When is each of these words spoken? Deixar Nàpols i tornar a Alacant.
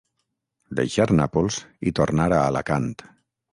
Deixar 0.79 1.07
Nàpols 1.19 1.59
i 1.91 1.95
tornar 2.01 2.29
a 2.33 2.43
Alacant. 2.49 2.91